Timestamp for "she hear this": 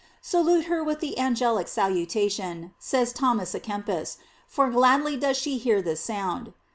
5.37-6.01